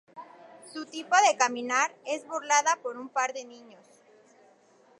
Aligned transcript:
Su 0.73 0.87
tipo 0.87 1.15
de 1.17 1.37
caminar 1.37 1.93
es 2.05 2.25
burlada 2.25 2.75
por 2.81 2.97
un 2.97 3.09
par 3.09 3.33
de 3.33 3.45
niños. 3.45 3.85